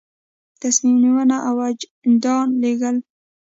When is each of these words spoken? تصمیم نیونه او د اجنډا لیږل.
تصمیم 0.61 0.97
نیونه 1.03 1.37
او 1.47 1.55
د 1.59 1.61
اجنډا 1.69 2.35
لیږل. 2.61 2.97